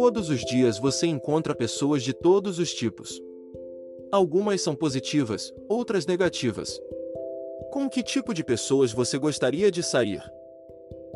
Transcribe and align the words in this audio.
Todos 0.00 0.30
os 0.30 0.44
dias 0.44 0.78
você 0.78 1.08
encontra 1.08 1.56
pessoas 1.56 2.04
de 2.04 2.12
todos 2.12 2.60
os 2.60 2.72
tipos. 2.72 3.20
Algumas 4.12 4.62
são 4.62 4.72
positivas, 4.72 5.52
outras 5.68 6.06
negativas. 6.06 6.80
Com 7.72 7.90
que 7.90 8.00
tipo 8.00 8.32
de 8.32 8.44
pessoas 8.44 8.92
você 8.92 9.18
gostaria 9.18 9.72
de 9.72 9.82
sair? 9.82 10.22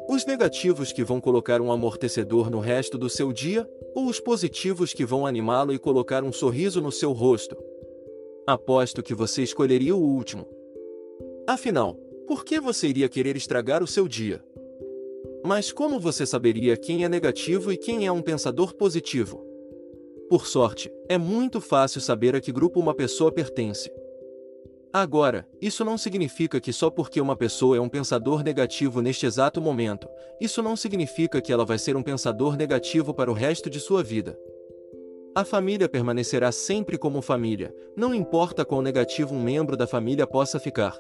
Os 0.09 0.27
negativos 0.27 0.91
que 0.93 1.05
vão 1.05 1.21
colocar 1.21 1.61
um 1.61 1.71
amortecedor 1.71 2.51
no 2.51 2.59
resto 2.59 2.99
do 2.99 3.09
seu 3.09 3.33
dia, 3.33 3.71
ou 3.95 4.07
os 4.07 4.19
positivos 4.19 4.93
que 4.93 5.05
vão 5.05 5.29
animá-lo 5.29 5.73
e 5.73 5.79
colocar 5.79 6.25
um 6.25 6.33
sorriso 6.33 6.81
no 6.81 6.91
seu 6.91 7.13
rosto? 7.13 7.57
Aposto 8.45 9.01
que 9.01 9.15
você 9.15 9.45
escolheria 9.45 9.95
o 9.95 10.03
último. 10.03 10.45
Afinal, 11.47 11.95
por 12.27 12.45
que 12.45 12.59
você 12.59 12.89
iria 12.89 13.09
querer 13.09 13.37
estragar 13.37 13.81
o 13.81 13.87
seu 13.87 14.09
dia? 14.09 14.43
Mas 15.45 15.73
como 15.73 15.99
você 15.99 16.25
saberia 16.25 16.77
quem 16.77 17.05
é 17.05 17.09
negativo 17.09 17.73
e 17.73 17.77
quem 17.77 18.07
é 18.07 18.13
um 18.13 18.23
pensador 18.23 18.75
positivo? 18.75 19.45
Por 20.29 20.47
sorte, 20.47 20.91
é 21.09 21.19
muito 21.19 21.61
fácil 21.61 22.01
saber 22.01 22.37
a 22.37 22.41
que 22.41 22.53
grupo 22.53 22.79
uma 22.79 22.95
pessoa 22.95 23.33
pertence. 23.33 23.91
Agora, 24.93 25.49
isso 25.61 25.85
não 25.85 25.99
significa 25.99 26.61
que 26.61 26.73
só 26.73 26.91
porque 26.91 27.21
uma 27.21 27.35
pessoa 27.35 27.77
é 27.77 27.81
um 27.81 27.89
pensador 27.89 28.45
negativo 28.45 29.01
neste 29.01 29.27
exato 29.27 29.61
momento, 29.61 30.07
isso 30.41 30.63
não 30.63 30.77
significa 30.77 31.41
que 31.41 31.53
ela 31.53 31.65
vai 31.65 31.79
ser 31.79 31.97
um 31.97 32.03
pensador 32.03 32.57
negativo 32.57 33.13
para 33.13 33.31
o 33.31 33.35
resto 33.35 33.69
de 33.69 33.81
sua 33.81 34.03
vida. 34.03 34.39
A 35.35 35.47
família 35.47 35.89
permanecerá 35.89 36.53
sempre 36.53 36.99
como 36.99 37.23
família, 37.23 37.75
não 37.97 38.15
importa 38.15 38.67
quão 38.67 38.83
negativo 38.83 39.35
um 39.35 39.43
membro 39.43 39.79
da 39.79 39.87
família 39.87 40.27
possa 40.27 40.61
ficar. 40.61 40.95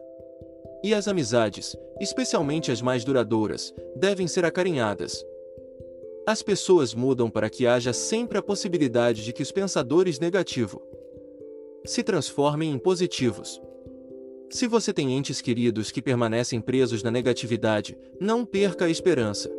E 0.84 0.92
as 0.92 1.06
amizades, 1.06 1.76
especialmente 2.00 2.72
as 2.72 2.82
mais 2.82 3.04
duradouras, 3.04 3.72
devem 3.94 4.26
ser 4.26 4.44
acarinhadas. 4.44 5.24
As 6.26 6.42
pessoas 6.42 6.94
mudam 6.94 7.30
para 7.30 7.50
que 7.50 7.66
haja 7.66 7.92
sempre 7.92 8.38
a 8.38 8.42
possibilidade 8.42 9.24
de 9.24 9.32
que 9.32 9.42
os 9.42 9.50
pensadores 9.50 10.18
negativos 10.18 10.80
se 11.84 12.02
transformem 12.02 12.70
em 12.70 12.78
positivos. 12.78 13.60
Se 14.50 14.66
você 14.66 14.92
tem 14.92 15.16
entes 15.16 15.40
queridos 15.40 15.90
que 15.90 16.02
permanecem 16.02 16.60
presos 16.60 17.02
na 17.02 17.10
negatividade, 17.10 17.98
não 18.20 18.44
perca 18.44 18.84
a 18.84 18.90
esperança. 18.90 19.50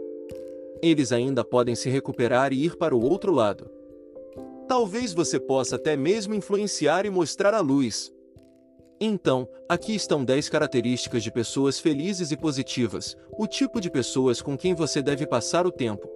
Eles 0.81 1.11
ainda 1.11 1.43
podem 1.43 1.73
se 1.73 1.89
recuperar 1.89 2.53
e 2.53 2.63
ir 2.63 2.77
para 2.77 2.95
o 2.95 3.03
outro 3.03 3.31
lado. 3.31 3.69
Talvez 4.67 5.13
você 5.13 5.39
possa 5.39 5.77
até 5.77 5.97
mesmo 5.97 6.35
influenciar 6.35 7.05
e 7.05 7.09
mostrar 7.09 7.53
a 7.53 7.59
luz. 7.59 8.12
Então, 8.99 9.47
aqui 9.67 9.95
estão 9.95 10.23
10 10.23 10.49
características 10.49 11.23
de 11.23 11.31
pessoas 11.31 11.79
felizes 11.79 12.31
e 12.31 12.37
positivas, 12.37 13.17
o 13.37 13.47
tipo 13.47 13.81
de 13.81 13.89
pessoas 13.89 14.41
com 14.41 14.57
quem 14.57 14.73
você 14.73 15.01
deve 15.01 15.25
passar 15.25 15.65
o 15.65 15.71
tempo. 15.71 16.07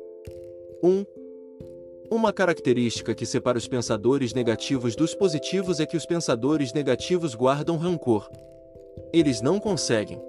1. 0.83 1.05
Uma 2.09 2.31
característica 2.31 3.13
que 3.13 3.25
separa 3.25 3.57
os 3.57 3.67
pensadores 3.67 4.33
negativos 4.33 4.95
dos 4.95 5.13
positivos 5.13 5.79
é 5.79 5.85
que 5.85 5.97
os 5.97 6.05
pensadores 6.05 6.71
negativos 6.71 7.35
guardam 7.35 7.75
rancor. 7.75 8.29
Eles 9.11 9.41
não 9.41 9.59
conseguem 9.59 10.21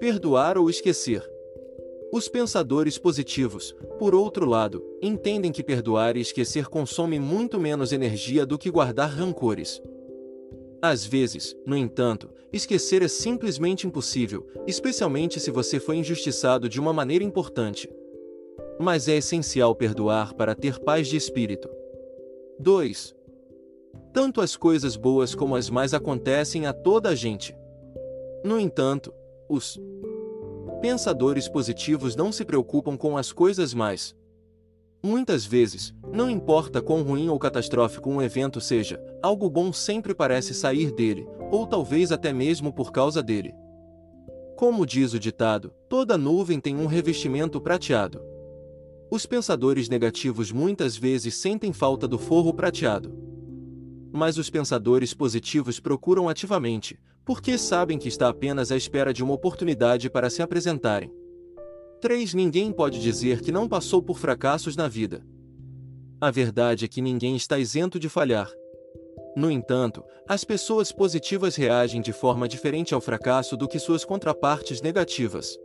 perdoar 0.00 0.58
ou 0.58 0.68
esquecer. 0.68 1.22
Os 2.12 2.28
pensadores 2.28 2.98
positivos, 2.98 3.74
por 3.98 4.14
outro 4.14 4.44
lado, 4.44 4.84
entendem 5.00 5.52
que 5.52 5.62
perdoar 5.62 6.16
e 6.16 6.20
esquecer 6.20 6.66
consome 6.66 7.18
muito 7.20 7.60
menos 7.60 7.92
energia 7.92 8.44
do 8.44 8.58
que 8.58 8.70
guardar 8.70 9.08
rancores. 9.08 9.80
Às 10.84 11.06
vezes, 11.06 11.56
no 11.64 11.76
entanto, 11.76 12.28
esquecer 12.52 13.02
é 13.02 13.08
simplesmente 13.08 13.86
impossível, 13.86 14.44
especialmente 14.66 15.38
se 15.38 15.48
você 15.48 15.78
foi 15.78 15.98
injustiçado 15.98 16.68
de 16.68 16.80
uma 16.80 16.92
maneira 16.92 17.22
importante. 17.22 17.88
Mas 18.80 19.06
é 19.06 19.16
essencial 19.18 19.76
perdoar 19.76 20.34
para 20.34 20.56
ter 20.56 20.80
paz 20.80 21.06
de 21.06 21.16
espírito. 21.16 21.70
2. 22.58 23.14
Tanto 24.12 24.40
as 24.40 24.56
coisas 24.56 24.96
boas 24.96 25.36
como 25.36 25.54
as 25.54 25.70
mais 25.70 25.94
acontecem 25.94 26.66
a 26.66 26.72
toda 26.72 27.10
a 27.10 27.14
gente. 27.14 27.56
No 28.44 28.58
entanto, 28.58 29.14
os 29.48 29.80
pensadores 30.80 31.48
positivos 31.48 32.16
não 32.16 32.32
se 32.32 32.44
preocupam 32.44 32.96
com 32.96 33.16
as 33.16 33.30
coisas 33.32 33.72
mais. 33.72 34.16
Muitas 35.04 35.44
vezes, 35.44 35.92
não 36.12 36.30
importa 36.30 36.80
quão 36.80 37.02
ruim 37.02 37.28
ou 37.28 37.36
catastrófico 37.36 38.08
um 38.08 38.22
evento 38.22 38.60
seja, 38.60 39.02
algo 39.20 39.50
bom 39.50 39.72
sempre 39.72 40.14
parece 40.14 40.54
sair 40.54 40.92
dele, 40.92 41.26
ou 41.50 41.66
talvez 41.66 42.12
até 42.12 42.32
mesmo 42.32 42.72
por 42.72 42.92
causa 42.92 43.20
dele. 43.20 43.52
Como 44.56 44.86
diz 44.86 45.12
o 45.12 45.18
ditado, 45.18 45.74
toda 45.88 46.16
nuvem 46.16 46.60
tem 46.60 46.76
um 46.76 46.86
revestimento 46.86 47.60
prateado. 47.60 48.22
Os 49.10 49.26
pensadores 49.26 49.88
negativos 49.88 50.52
muitas 50.52 50.96
vezes 50.96 51.34
sentem 51.34 51.72
falta 51.72 52.06
do 52.06 52.16
forro 52.16 52.54
prateado. 52.54 53.12
Mas 54.12 54.38
os 54.38 54.48
pensadores 54.50 55.12
positivos 55.12 55.80
procuram 55.80 56.28
ativamente, 56.28 56.96
porque 57.24 57.58
sabem 57.58 57.98
que 57.98 58.06
está 58.06 58.28
apenas 58.28 58.70
à 58.70 58.76
espera 58.76 59.12
de 59.12 59.24
uma 59.24 59.34
oportunidade 59.34 60.08
para 60.08 60.30
se 60.30 60.42
apresentarem. 60.42 61.12
3. 62.02 62.34
Ninguém 62.34 62.72
pode 62.72 63.00
dizer 63.00 63.40
que 63.42 63.52
não 63.52 63.68
passou 63.68 64.02
por 64.02 64.18
fracassos 64.18 64.74
na 64.74 64.88
vida. 64.88 65.24
A 66.20 66.32
verdade 66.32 66.84
é 66.84 66.88
que 66.88 67.00
ninguém 67.00 67.36
está 67.36 67.60
isento 67.60 67.96
de 67.96 68.08
falhar. 68.08 68.50
No 69.36 69.48
entanto, 69.48 70.02
as 70.28 70.42
pessoas 70.42 70.90
positivas 70.90 71.54
reagem 71.54 72.02
de 72.02 72.12
forma 72.12 72.48
diferente 72.48 72.92
ao 72.92 73.00
fracasso 73.00 73.56
do 73.56 73.68
que 73.68 73.78
suas 73.78 74.04
contrapartes 74.04 74.82
negativas. 74.82 75.56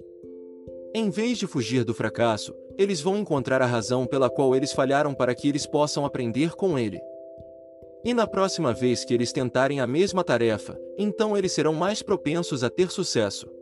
Em 0.93 1.09
vez 1.09 1.39
de 1.39 1.47
fugir 1.47 1.83
do 1.83 1.93
fracasso, 1.93 2.53
eles 2.77 3.01
vão 3.01 3.17
encontrar 3.17 3.63
a 3.63 3.65
razão 3.65 4.05
pela 4.05 4.29
qual 4.29 4.55
eles 4.55 4.71
falharam 4.71 5.15
para 5.15 5.33
que 5.33 5.49
eles 5.49 5.65
possam 5.65 6.05
aprender 6.05 6.51
com 6.51 6.77
ele. 6.77 7.01
E 8.05 8.13
na 8.13 8.27
próxima 8.27 8.73
vez 8.73 9.03
que 9.03 9.13
eles 9.13 9.31
tentarem 9.31 9.79
a 9.79 9.87
mesma 9.87 10.23
tarefa, 10.23 10.79
então 10.99 11.35
eles 11.35 11.51
serão 11.51 11.73
mais 11.73 12.03
propensos 12.03 12.63
a 12.63 12.69
ter 12.69 12.91
sucesso. 12.91 13.56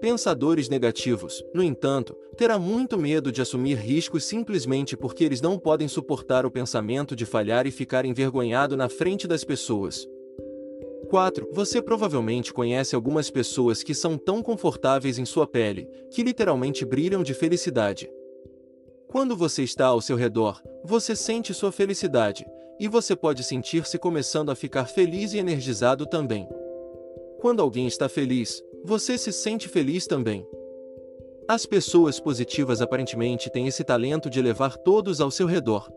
Pensadores 0.00 0.68
negativos, 0.68 1.44
no 1.52 1.60
entanto, 1.60 2.16
terá 2.36 2.56
muito 2.56 2.96
medo 2.96 3.32
de 3.32 3.42
assumir 3.42 3.76
riscos 3.76 4.24
simplesmente 4.24 4.96
porque 4.96 5.24
eles 5.24 5.40
não 5.40 5.58
podem 5.58 5.88
suportar 5.88 6.46
o 6.46 6.50
pensamento 6.50 7.16
de 7.16 7.26
falhar 7.26 7.66
e 7.66 7.72
ficar 7.72 8.04
envergonhado 8.04 8.76
na 8.76 8.88
frente 8.88 9.26
das 9.26 9.42
pessoas. 9.42 10.08
4. 11.08 11.48
Você 11.52 11.82
provavelmente 11.82 12.52
conhece 12.52 12.94
algumas 12.94 13.28
pessoas 13.28 13.82
que 13.82 13.92
são 13.92 14.16
tão 14.16 14.40
confortáveis 14.40 15.18
em 15.18 15.24
sua 15.24 15.48
pele, 15.48 15.88
que 16.12 16.22
literalmente 16.22 16.84
brilham 16.84 17.24
de 17.24 17.34
felicidade. 17.34 18.08
Quando 19.08 19.34
você 19.34 19.64
está 19.64 19.86
ao 19.86 20.00
seu 20.00 20.16
redor, 20.16 20.62
você 20.84 21.16
sente 21.16 21.52
sua 21.52 21.72
felicidade, 21.72 22.46
e 22.78 22.86
você 22.86 23.16
pode 23.16 23.42
sentir-se 23.42 23.98
começando 23.98 24.50
a 24.50 24.54
ficar 24.54 24.84
feliz 24.84 25.32
e 25.32 25.38
energizado 25.38 26.06
também. 26.06 26.46
Quando 27.40 27.62
alguém 27.62 27.86
está 27.86 28.08
feliz, 28.08 28.62
você 28.84 29.18
se 29.18 29.32
sente 29.32 29.68
feliz 29.68 30.06
também. 30.06 30.46
As 31.48 31.64
pessoas 31.64 32.20
positivas 32.20 32.82
aparentemente 32.82 33.50
têm 33.50 33.66
esse 33.66 33.82
talento 33.82 34.28
de 34.28 34.42
levar 34.42 34.76
todos 34.76 35.20
ao 35.20 35.30
seu 35.30 35.46
redor. 35.46 35.90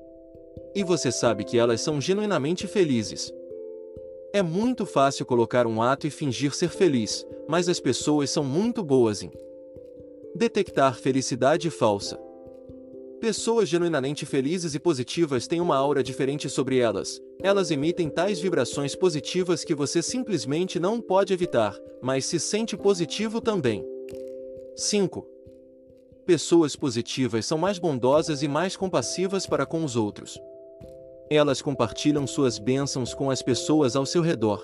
E 0.73 0.83
você 0.83 1.11
sabe 1.11 1.43
que 1.43 1.57
elas 1.57 1.81
são 1.81 1.99
genuinamente 1.99 2.67
felizes. 2.67 3.33
É 4.33 4.41
muito 4.41 4.85
fácil 4.85 5.25
colocar 5.25 5.67
um 5.67 5.81
ato 5.81 6.07
e 6.07 6.09
fingir 6.09 6.53
ser 6.53 6.69
feliz, 6.69 7.25
mas 7.49 7.67
as 7.67 7.81
pessoas 7.81 8.29
são 8.29 8.45
muito 8.45 8.81
boas 8.81 9.21
em 9.21 9.31
detectar 10.33 10.95
felicidade 10.95 11.69
falsa. 11.69 12.17
Pessoas 13.19 13.67
genuinamente 13.67 14.25
felizes 14.25 14.73
e 14.73 14.79
positivas 14.79 15.47
têm 15.47 15.59
uma 15.59 15.75
aura 15.75 16.01
diferente 16.01 16.49
sobre 16.49 16.77
elas. 16.79 17.21
Elas 17.43 17.71
emitem 17.71 18.07
tais 18.07 18.39
vibrações 18.39 18.95
positivas 18.95 19.63
que 19.63 19.73
você 19.73 20.01
simplesmente 20.01 20.79
não 20.79 21.01
pode 21.01 21.33
evitar, 21.33 21.75
mas 21.99 22.25
se 22.25 22.39
sente 22.39 22.77
positivo 22.77 23.41
também. 23.41 23.83
5. 24.75 25.27
Pessoas 26.23 26.75
positivas 26.75 27.47
são 27.47 27.57
mais 27.57 27.79
bondosas 27.79 28.43
e 28.43 28.47
mais 28.47 28.77
compassivas 28.77 29.47
para 29.47 29.65
com 29.65 29.83
os 29.83 29.95
outros. 29.95 30.39
Elas 31.31 31.63
compartilham 31.63 32.27
suas 32.27 32.59
bênçãos 32.59 33.13
com 33.13 33.31
as 33.31 33.41
pessoas 33.41 33.95
ao 33.95 34.05
seu 34.05 34.21
redor. 34.21 34.63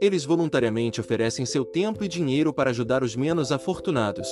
Eles 0.00 0.24
voluntariamente 0.24 1.00
oferecem 1.00 1.44
seu 1.44 1.64
tempo 1.64 2.04
e 2.04 2.08
dinheiro 2.08 2.52
para 2.52 2.70
ajudar 2.70 3.02
os 3.02 3.16
menos 3.16 3.50
afortunados. 3.50 4.28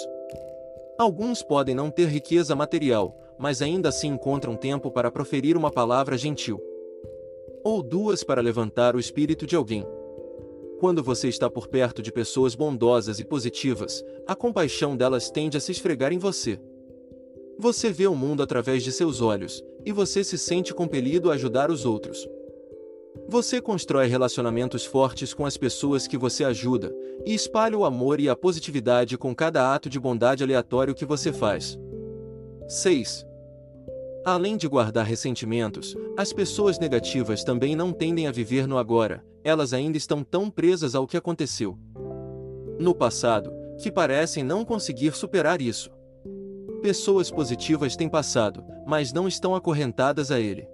Alguns 0.99 1.43
podem 1.43 1.75
não 1.75 1.91
ter 1.91 2.07
riqueza 2.09 2.55
material, 2.55 3.19
mas 3.39 3.61
ainda 3.61 3.89
assim 3.89 4.09
encontram 4.09 4.55
tempo 4.55 4.91
para 4.91 5.11
proferir 5.11 5.57
uma 5.57 5.71
palavra 5.71 6.17
gentil. 6.17 6.61
Ou 7.63 7.83
duas 7.83 8.25
para 8.25 8.41
levantar 8.41 8.97
o 8.97 9.01
espírito 9.01 9.47
de 9.47 9.55
alguém. 9.55 9.87
Quando 10.79 11.03
você 11.03 11.29
está 11.29 11.51
por 11.51 11.69
perto 11.69 12.01
de 12.01 12.11
pessoas 12.11 12.55
bondosas 12.55 13.21
e 13.21 13.25
positivas, 13.25 14.03
a 14.27 14.35
compaixão 14.35 14.97
delas 14.97 15.31
tende 15.31 15.59
a 15.59 15.61
se 15.61 15.73
esfregar 15.73 16.13
em 16.13 16.19
você. 16.19 16.59
Você 17.59 17.91
vê 17.91 18.07
o 18.07 18.15
mundo 18.15 18.43
através 18.43 18.83
de 18.83 18.91
seus 18.91 19.21
olhos, 19.21 19.63
e 19.85 19.93
você 19.93 20.25
se 20.25 20.39
sente 20.39 20.73
compelido 20.73 21.31
a 21.31 21.35
ajudar 21.35 21.71
os 21.71 21.85
outros. 21.85 22.27
Você 23.29 23.61
constrói 23.61 24.07
relacionamentos 24.07 24.87
fortes 24.87 25.35
com 25.35 25.45
as 25.45 25.59
pessoas 25.59 26.07
que 26.07 26.17
você 26.17 26.45
ajuda, 26.45 26.95
e 27.27 27.35
espalha 27.35 27.77
o 27.77 27.85
amor 27.85 28.19
e 28.19 28.31
a 28.31 28.35
positividade 28.35 29.19
com 29.19 29.35
cada 29.35 29.75
ato 29.75 29.91
de 29.91 30.01
bondade 30.01 30.43
aleatório 30.43 30.95
que 30.95 31.05
você 31.05 31.31
faz. 31.31 31.79
6. 32.67 33.27
Além 34.25 34.57
de 34.57 34.69
guardar 34.69 35.07
ressentimentos, 35.07 35.97
as 36.17 36.33
pessoas 36.33 36.79
negativas 36.79 37.43
também 37.43 37.75
não 37.75 37.93
tendem 37.93 38.27
a 38.27 38.33
viver 38.33 38.67
no 38.67 38.77
agora, 38.77 39.25
elas 39.43 39.73
ainda 39.73 39.97
estão 39.97 40.23
tão 40.23 40.51
presas 40.51 40.95
ao 40.95 41.07
que 41.07 41.17
aconteceu 41.17 41.79
no 42.81 42.95
passado, 42.95 43.53
que 43.79 43.93
parecem 43.93 44.43
não 44.43 44.65
conseguir 44.65 45.15
superar 45.15 45.61
isso. 45.61 45.91
Pessoas 46.81 47.31
positivas 47.31 47.95
têm 47.95 48.09
passado, 48.09 48.65
mas 48.87 49.13
não 49.13 49.29
estão 49.29 49.55
acorrentadas 49.55 50.31
a 50.31 50.41
ele. 50.41 50.67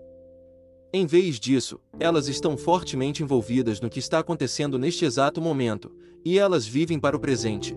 Em 0.93 1.05
vez 1.05 1.41
disso, 1.41 1.81
elas 1.99 2.29
estão 2.29 2.57
fortemente 2.57 3.25
envolvidas 3.25 3.81
no 3.81 3.91
que 3.91 3.99
está 3.99 4.21
acontecendo 4.21 4.79
neste 4.79 5.05
exato 5.05 5.43
momento, 5.43 5.93
e 6.25 6.39
elas 6.39 6.65
vivem 6.65 6.99
para 6.99 7.17
o 7.17 7.21
presente. 7.21 7.77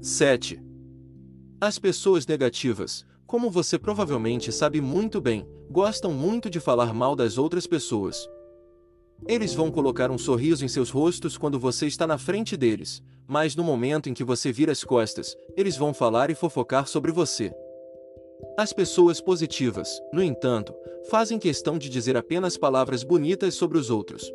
7. 0.00 0.62
As 1.60 1.78
pessoas 1.78 2.24
negativas, 2.26 3.04
como 3.32 3.48
você 3.48 3.78
provavelmente 3.78 4.52
sabe 4.52 4.78
muito 4.78 5.18
bem, 5.18 5.48
gostam 5.70 6.12
muito 6.12 6.50
de 6.50 6.60
falar 6.60 6.92
mal 6.92 7.16
das 7.16 7.38
outras 7.38 7.66
pessoas. 7.66 8.28
Eles 9.26 9.54
vão 9.54 9.70
colocar 9.70 10.10
um 10.10 10.18
sorriso 10.18 10.66
em 10.66 10.68
seus 10.68 10.90
rostos 10.90 11.38
quando 11.38 11.58
você 11.58 11.86
está 11.86 12.06
na 12.06 12.18
frente 12.18 12.58
deles, 12.58 13.02
mas 13.26 13.56
no 13.56 13.64
momento 13.64 14.10
em 14.10 14.12
que 14.12 14.22
você 14.22 14.52
vira 14.52 14.70
as 14.70 14.84
costas, 14.84 15.34
eles 15.56 15.78
vão 15.78 15.94
falar 15.94 16.28
e 16.28 16.34
fofocar 16.34 16.86
sobre 16.86 17.10
você. 17.10 17.50
As 18.58 18.70
pessoas 18.70 19.18
positivas, 19.18 19.88
no 20.12 20.22
entanto, 20.22 20.74
fazem 21.08 21.38
questão 21.38 21.78
de 21.78 21.88
dizer 21.88 22.18
apenas 22.18 22.58
palavras 22.58 23.02
bonitas 23.02 23.54
sobre 23.54 23.78
os 23.78 23.88
outros. 23.88 24.30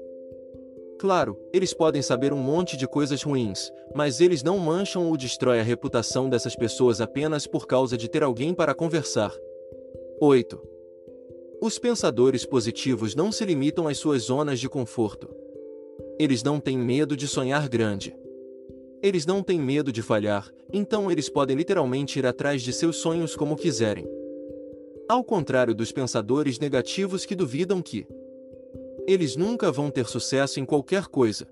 Claro, 0.99 1.37
eles 1.53 1.73
podem 1.73 2.01
saber 2.01 2.33
um 2.33 2.37
monte 2.37 2.75
de 2.75 2.87
coisas 2.87 3.21
ruins, 3.21 3.71
mas 3.93 4.19
eles 4.19 4.41
não 4.41 4.57
mancham 4.57 5.07
ou 5.07 5.15
destroem 5.15 5.59
a 5.59 5.63
reputação 5.63 6.27
dessas 6.27 6.55
pessoas 6.55 6.99
apenas 6.99 7.45
por 7.45 7.67
causa 7.67 7.95
de 7.95 8.09
ter 8.09 8.23
alguém 8.23 8.53
para 8.53 8.73
conversar. 8.73 9.31
8. 10.19 10.59
Os 11.61 11.77
pensadores 11.77 12.45
positivos 12.45 13.13
não 13.13 13.31
se 13.31 13.45
limitam 13.45 13.87
às 13.87 13.99
suas 13.99 14.23
zonas 14.23 14.59
de 14.59 14.67
conforto. 14.67 15.29
Eles 16.19 16.41
não 16.41 16.59
têm 16.59 16.77
medo 16.77 17.15
de 17.15 17.27
sonhar 17.27 17.69
grande. 17.69 18.15
Eles 19.03 19.27
não 19.27 19.43
têm 19.43 19.59
medo 19.59 19.91
de 19.91 20.01
falhar, 20.01 20.51
então 20.73 21.11
eles 21.11 21.29
podem 21.29 21.55
literalmente 21.55 22.17
ir 22.17 22.25
atrás 22.25 22.63
de 22.63 22.73
seus 22.73 22.97
sonhos 22.97 23.35
como 23.35 23.55
quiserem. 23.55 24.07
Ao 25.07 25.23
contrário 25.23 25.75
dos 25.75 25.91
pensadores 25.91 26.57
negativos 26.57 27.23
que 27.23 27.35
duvidam 27.35 27.81
que, 27.81 28.07
eles 29.07 29.37
nunca 29.37 29.71
vão 29.71 29.89
ter 29.89 30.05
sucesso 30.05 30.59
em 30.59 30.65
qualquer 30.65 31.05
coisa. 31.05 31.47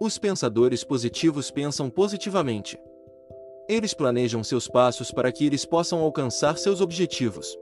Os 0.00 0.16
pensadores 0.18 0.84
positivos 0.84 1.50
pensam 1.50 1.90
positivamente. 1.90 2.78
Eles 3.68 3.92
planejam 3.92 4.44
seus 4.44 4.68
passos 4.68 5.10
para 5.10 5.32
que 5.32 5.44
eles 5.44 5.64
possam 5.64 6.00
alcançar 6.00 6.56
seus 6.56 6.80
objetivos. 6.80 7.58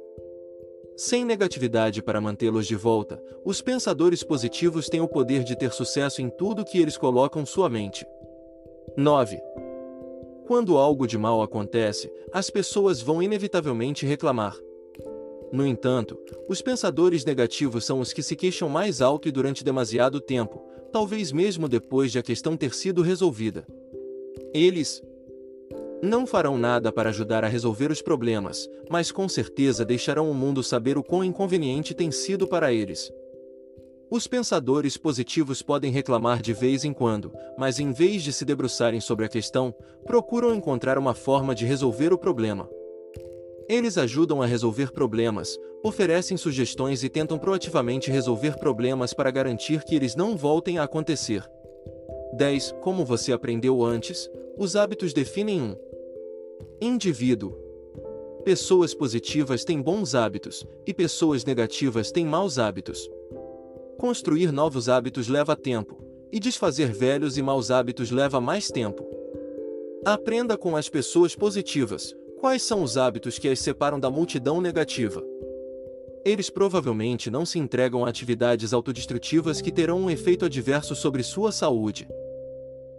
Sem 0.94 1.24
negatividade 1.24 2.02
para 2.02 2.20
mantê-los 2.20 2.66
de 2.66 2.76
volta, 2.76 3.22
os 3.44 3.62
pensadores 3.62 4.22
positivos 4.22 4.88
têm 4.88 5.00
o 5.00 5.08
poder 5.08 5.42
de 5.42 5.56
ter 5.56 5.72
sucesso 5.72 6.20
em 6.20 6.28
tudo 6.28 6.64
que 6.64 6.78
eles 6.78 6.98
colocam 6.98 7.46
sua 7.46 7.70
mente. 7.70 8.06
9. 8.96 9.40
Quando 10.46 10.76
algo 10.76 11.06
de 11.06 11.16
mal 11.16 11.40
acontece, 11.40 12.12
as 12.32 12.50
pessoas 12.50 13.00
vão 13.00 13.22
inevitavelmente 13.22 14.04
reclamar. 14.04 14.56
No 15.52 15.66
entanto, 15.66 16.18
os 16.48 16.60
pensadores 16.60 17.24
negativos 17.24 17.84
são 17.84 18.00
os 18.00 18.12
que 18.12 18.22
se 18.22 18.36
queixam 18.36 18.68
mais 18.68 19.00
alto 19.00 19.28
e 19.28 19.32
durante 19.32 19.64
demasiado 19.64 20.20
tempo, 20.20 20.62
talvez 20.92 21.32
mesmo 21.32 21.68
depois 21.68 22.12
de 22.12 22.18
a 22.18 22.22
questão 22.22 22.56
ter 22.56 22.74
sido 22.74 23.02
resolvida. 23.02 23.66
Eles 24.52 25.02
não 26.02 26.26
farão 26.26 26.56
nada 26.56 26.92
para 26.92 27.10
ajudar 27.10 27.44
a 27.44 27.48
resolver 27.48 27.90
os 27.90 28.00
problemas, 28.00 28.68
mas 28.88 29.10
com 29.10 29.28
certeza 29.28 29.84
deixarão 29.84 30.30
o 30.30 30.34
mundo 30.34 30.62
saber 30.62 30.96
o 30.96 31.02
quão 31.02 31.24
inconveniente 31.24 31.94
tem 31.94 32.10
sido 32.10 32.46
para 32.46 32.72
eles. 32.72 33.10
Os 34.10 34.26
pensadores 34.26 34.96
positivos 34.96 35.60
podem 35.60 35.92
reclamar 35.92 36.40
de 36.40 36.52
vez 36.52 36.84
em 36.84 36.94
quando, 36.94 37.32
mas 37.58 37.78
em 37.78 37.92
vez 37.92 38.22
de 38.22 38.32
se 38.32 38.44
debruçarem 38.44 39.00
sobre 39.00 39.26
a 39.26 39.28
questão, 39.28 39.74
procuram 40.06 40.54
encontrar 40.54 40.96
uma 40.96 41.14
forma 41.14 41.54
de 41.54 41.66
resolver 41.66 42.12
o 42.12 42.18
problema. 42.18 42.68
Eles 43.68 43.98
ajudam 43.98 44.40
a 44.40 44.46
resolver 44.46 44.92
problemas, 44.92 45.58
oferecem 45.82 46.38
sugestões 46.38 47.04
e 47.04 47.08
tentam 47.10 47.38
proativamente 47.38 48.10
resolver 48.10 48.58
problemas 48.58 49.12
para 49.12 49.30
garantir 49.30 49.84
que 49.84 49.94
eles 49.94 50.16
não 50.16 50.36
voltem 50.36 50.78
a 50.78 50.84
acontecer. 50.84 51.44
10. 52.32 52.76
Como 52.80 53.04
você 53.04 53.30
aprendeu 53.30 53.84
antes, 53.84 54.30
os 54.56 54.74
hábitos 54.74 55.12
definem 55.12 55.60
um 55.60 55.76
indivíduo. 56.80 57.52
Pessoas 58.42 58.94
positivas 58.94 59.64
têm 59.64 59.82
bons 59.82 60.14
hábitos, 60.14 60.66
e 60.86 60.94
pessoas 60.94 61.44
negativas 61.44 62.10
têm 62.10 62.24
maus 62.24 62.58
hábitos. 62.58 63.06
Construir 63.98 64.50
novos 64.50 64.88
hábitos 64.88 65.28
leva 65.28 65.54
tempo, 65.54 66.02
e 66.32 66.40
desfazer 66.40 66.90
velhos 66.90 67.36
e 67.36 67.42
maus 67.42 67.70
hábitos 67.70 68.10
leva 68.10 68.40
mais 68.40 68.68
tempo. 68.68 69.06
Aprenda 70.04 70.56
com 70.56 70.76
as 70.76 70.88
pessoas 70.88 71.34
positivas, 71.34 72.14
Quais 72.40 72.62
são 72.62 72.84
os 72.84 72.96
hábitos 72.96 73.36
que 73.36 73.48
as 73.48 73.58
separam 73.58 73.98
da 73.98 74.08
multidão 74.08 74.60
negativa? 74.60 75.20
Eles 76.24 76.48
provavelmente 76.48 77.30
não 77.32 77.44
se 77.44 77.58
entregam 77.58 78.04
a 78.04 78.08
atividades 78.08 78.72
autodestrutivas 78.72 79.60
que 79.60 79.72
terão 79.72 80.02
um 80.02 80.10
efeito 80.10 80.44
adverso 80.44 80.94
sobre 80.94 81.24
sua 81.24 81.50
saúde. 81.50 82.08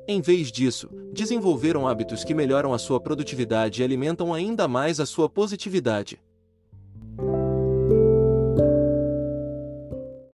Em 0.05 0.19
vez 0.19 0.51
disso, 0.51 0.89
desenvolveram 1.13 1.87
hábitos 1.87 2.25
que 2.25 2.33
melhoram 2.33 2.73
a 2.73 2.77
sua 2.77 2.99
produtividade 2.99 3.81
e 3.81 3.85
alimentam 3.85 4.33
ainda 4.33 4.67
mais 4.67 4.99
a 4.99 5.05
sua 5.05 5.29
positividade. 5.29 6.19